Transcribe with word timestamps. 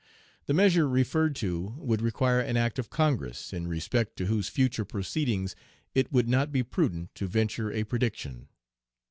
The 0.47 0.55
measure 0.55 0.89
referred 0.89 1.35
to 1.35 1.75
would 1.77 2.01
require 2.01 2.39
an 2.39 2.57
Act 2.57 2.79
of 2.79 2.89
Congress, 2.89 3.53
in 3.53 3.67
respect 3.67 4.17
to 4.17 4.25
whose 4.25 4.49
future 4.49 4.83
proceedings 4.83 5.55
it 5.93 6.11
would 6.11 6.27
not 6.27 6.51
be 6.51 6.63
prudent 6.63 7.13
to 7.13 7.27
venture 7.27 7.71
a 7.71 7.83
prediction." 7.83 8.47